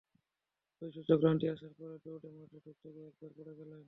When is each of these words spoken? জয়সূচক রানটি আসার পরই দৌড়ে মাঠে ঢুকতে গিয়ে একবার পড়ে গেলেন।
জয়সূচক 0.81 1.19
রানটি 1.23 1.45
আসার 1.47 1.71
পরই 1.77 1.99
দৌড়ে 2.05 2.29
মাঠে 2.35 2.57
ঢুকতে 2.65 2.87
গিয়ে 2.93 3.07
একবার 3.07 3.31
পড়ে 3.37 3.53
গেলেন। 3.59 3.79